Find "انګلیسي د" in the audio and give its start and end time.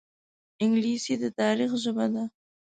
0.63-1.23